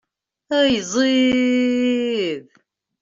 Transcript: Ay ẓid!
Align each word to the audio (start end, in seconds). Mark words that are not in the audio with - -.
Ay 0.59 0.75
ẓid! 0.91 2.45